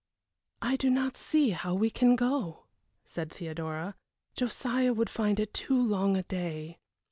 [0.63, 2.65] "I do not see how we can go,"
[3.05, 3.93] said Theodora.
[4.35, 6.79] "Josiah would find it too long a day."